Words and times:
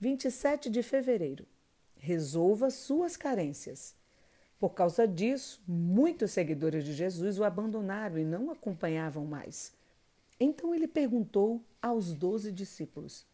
27 0.00 0.70
de 0.70 0.82
fevereiro. 0.82 1.44
Resolva 1.96 2.70
suas 2.70 3.16
carências. 3.16 3.96
Por 4.58 4.70
causa 4.70 5.06
disso, 5.06 5.62
muitos 5.66 6.30
seguidores 6.32 6.84
de 6.84 6.92
Jesus 6.92 7.38
o 7.38 7.44
abandonaram 7.44 8.18
e 8.18 8.24
não 8.24 8.50
acompanhavam 8.50 9.24
mais. 9.24 9.72
Então 10.38 10.74
ele 10.74 10.86
perguntou 10.86 11.62
aos 11.82 12.14
doze 12.14 12.52
discípulos: 12.52 13.26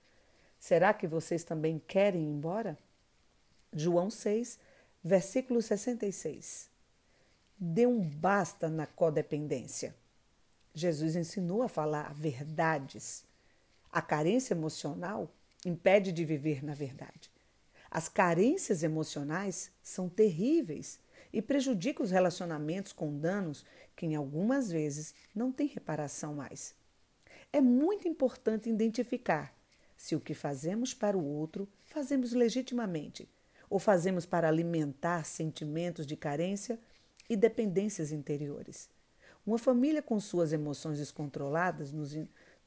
Será 0.59 0.95
que 0.95 1.07
vocês 1.07 1.45
também 1.45 1.79
querem 1.87 2.23
ir 2.23 2.31
embora? 2.31 2.79
João 3.73 4.09
6, 4.09 4.59
versículo 5.03 5.61
66. 5.61 6.71
Dê 7.59 7.87
um 7.87 8.01
basta 8.01 8.71
na 8.71 8.87
codependência. 8.87 9.95
Jesus 10.75 11.15
ensinou 11.15 11.63
a 11.63 11.69
falar 11.69 12.15
verdades. 12.15 13.25
A 13.93 14.03
carência 14.03 14.55
emocional 14.55 15.31
impede 15.65 16.13
de 16.13 16.25
viver 16.25 16.65
na 16.65 16.75
verdade. 16.75 17.31
As 17.91 18.09
carências 18.09 18.83
emocionais 18.83 19.71
são 19.83 20.09
terríveis 20.09 20.99
e 21.33 21.41
prejudica 21.41 22.03
os 22.03 22.11
relacionamentos 22.11 22.93
com 22.93 23.17
danos 23.19 23.65
que, 23.97 24.07
em 24.07 24.15
algumas 24.15 24.71
vezes, 24.71 25.15
não 25.35 25.53
têm 25.53 25.67
reparação 25.67 26.35
mais. 26.35 26.75
É 27.53 27.61
muito 27.61 28.09
importante 28.09 28.69
identificar 28.69 29.55
se 29.97 30.17
o 30.17 30.21
que 30.21 30.35
fazemos 30.35 30.93
para 30.93 31.17
o 31.17 31.25
outro 31.25 31.69
fazemos 31.85 32.33
legitimamente 32.33 33.29
ou 33.71 33.79
fazemos 33.79 34.27
para 34.27 34.49
alimentar 34.49 35.25
sentimentos 35.25 36.07
de 36.07 36.17
carência 36.17 36.79
e 37.29 37.37
dependências 37.37 38.13
interiores. 38.13 38.89
Uma 39.47 39.59
família 39.59 40.03
com 40.03 40.19
suas 40.19 40.53
emoções 40.53 40.99
descontroladas 40.99 41.93
nos, 41.93 42.17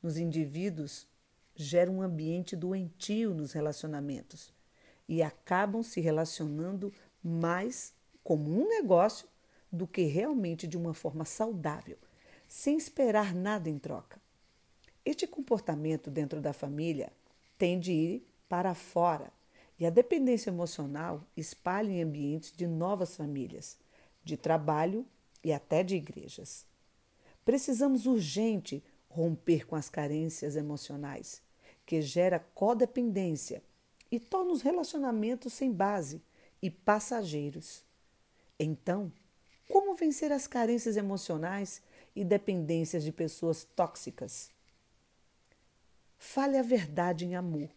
nos 0.01 0.17
indivíduos 0.17 1.07
gera 1.57 1.89
um 1.89 2.03
ambiente 2.03 2.55
doentio 2.55 3.33
nos 3.33 3.51
relacionamentos 3.51 4.53
e 5.09 5.23
acabam 5.23 5.81
se 5.81 5.99
relacionando 5.99 6.93
mais 7.23 7.93
como 8.23 8.51
um 8.51 8.69
negócio 8.69 9.27
do 9.71 9.87
que 9.87 10.03
realmente 10.03 10.67
de 10.67 10.77
uma 10.77 10.93
forma 10.93 11.25
saudável, 11.25 11.97
sem 12.47 12.77
esperar 12.77 13.33
nada 13.33 13.69
em 13.69 13.79
troca. 13.79 14.21
Este 15.03 15.25
comportamento 15.25 16.11
dentro 16.11 16.39
da 16.39 16.53
família 16.53 17.11
tem 17.57 17.79
de 17.79 17.91
ir 17.91 18.27
para 18.47 18.75
fora 18.75 19.31
e 19.79 19.85
a 19.85 19.89
dependência 19.89 20.49
emocional 20.49 21.25
espalha 21.35 21.89
em 21.91 22.03
ambientes 22.03 22.51
de 22.51 22.67
novas 22.67 23.15
famílias, 23.15 23.77
de 24.23 24.37
trabalho 24.37 25.05
e 25.43 25.51
até 25.51 25.83
de 25.83 25.95
igrejas. 25.95 26.65
Precisamos 27.43 28.05
urgente 28.05 28.83
romper 29.09 29.65
com 29.65 29.75
as 29.75 29.89
carências 29.89 30.55
emocionais, 30.55 31.41
que 31.87 32.01
gera 32.01 32.37
codependência 32.53 33.63
e 34.11 34.19
torna 34.19 34.51
os 34.51 34.61
relacionamentos 34.61 35.53
sem 35.53 35.71
base 35.71 36.21
e 36.61 36.69
passageiros. 36.69 37.83
Então, 38.59 39.11
como 39.69 39.95
vencer 39.95 40.31
as 40.33 40.47
carências 40.47 40.97
emocionais 40.97 41.81
e 42.13 42.25
dependências 42.25 43.03
de 43.03 43.11
pessoas 43.11 43.63
tóxicas? 43.63 44.51
Fale 46.17 46.57
a 46.57 46.61
verdade 46.61 47.25
em 47.25 47.35
amor. 47.35 47.69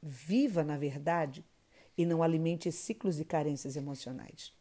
Viva 0.00 0.62
na 0.62 0.78
verdade 0.78 1.44
e 1.98 2.06
não 2.06 2.22
alimente 2.22 2.70
ciclos 2.70 3.16
de 3.16 3.24
carências 3.24 3.76
emocionais. 3.76 4.52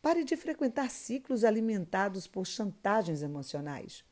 Pare 0.00 0.24
de 0.24 0.34
frequentar 0.34 0.90
ciclos 0.90 1.44
alimentados 1.44 2.26
por 2.26 2.46
chantagens 2.46 3.22
emocionais. 3.22 4.02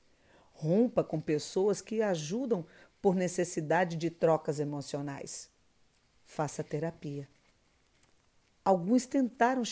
Rompa 0.53 1.03
com 1.03 1.21
pessoas 1.21 1.81
que 1.81 2.03
ajudam 2.03 2.67
por 3.07 3.15
necessidade 3.15 3.97
de 3.97 4.11
trocas 4.11 4.59
emocionais. 4.59 5.49
Faça 6.25 6.65
terapia. 6.65 7.29
Alguns 8.65 9.07
tentaram 9.07 9.63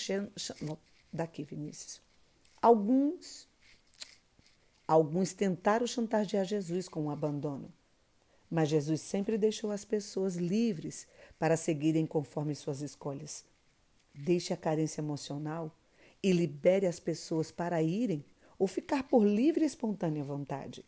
daqui, 1.13 1.43
Vinícius. 1.43 2.01
Alguns 2.63 3.49
alguns 4.87 5.33
tentaram 5.33 5.85
chantagear 5.85 6.45
Jesus 6.45 6.89
com 6.89 7.07
o 7.07 7.11
abandono, 7.11 7.73
mas 8.49 8.69
Jesus 8.69 9.01
sempre 9.01 9.37
deixou 9.37 9.73
as 9.73 9.85
pessoas 9.85 10.37
livres 10.37 11.05
para 11.37 11.57
seguirem 11.57 12.07
conforme 12.07 12.55
suas 12.55 12.83
escolhas. 12.83 13.45
Deixe 14.15 14.53
a 14.53 14.57
carência 14.57 15.01
emocional 15.01 15.77
e 16.23 16.31
libere 16.31 16.87
as 16.87 17.01
pessoas 17.01 17.51
para 17.51 17.83
irem 17.83 18.25
ou 18.57 18.69
ficar 18.69 19.03
por 19.03 19.25
livre 19.25 19.65
e 19.65 19.67
espontânea 19.67 20.23
vontade. 20.23 20.85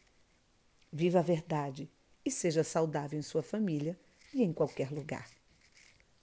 Viva 0.93 1.19
a 1.19 1.23
verdade 1.23 1.91
e 2.27 2.31
seja 2.31 2.65
saudável 2.65 3.17
em 3.17 3.23
sua 3.23 3.43
família 3.43 3.97
e 4.35 4.43
em 4.43 4.53
qualquer 4.53 4.91
lugar. 4.91 5.31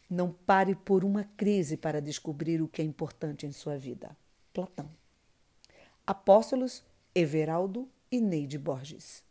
Não 0.09 0.31
pare 0.31 0.75
por 0.75 1.05
uma 1.05 1.23
crise 1.23 1.77
para 1.77 2.01
descobrir 2.01 2.61
o 2.61 2.67
que 2.67 2.81
é 2.81 2.85
importante 2.85 3.47
em 3.47 3.53
sua 3.53 3.77
vida. 3.77 4.15
Platão. 4.53 4.91
Apóstolos 6.05 6.83
Everaldo 7.15 7.89
e 8.11 8.19
Neide 8.19 8.57
Borges. 8.57 9.23